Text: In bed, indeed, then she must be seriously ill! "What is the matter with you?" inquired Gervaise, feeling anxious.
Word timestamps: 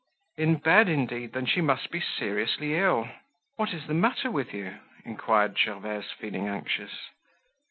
In 0.35 0.55
bed, 0.55 0.89
indeed, 0.89 1.33
then 1.33 1.45
she 1.45 1.61
must 1.61 1.91
be 1.91 2.01
seriously 2.01 2.73
ill! 2.73 3.07
"What 3.57 3.71
is 3.71 3.85
the 3.85 3.93
matter 3.93 4.31
with 4.31 4.51
you?" 4.51 4.79
inquired 5.05 5.59
Gervaise, 5.59 6.09
feeling 6.09 6.47
anxious. 6.47 7.11